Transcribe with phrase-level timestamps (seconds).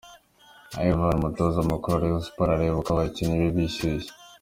[0.89, 4.11] Ivan Minaert Umutoza mukuru wa Rayon Sports areba uko abakinnyi be bishyushya.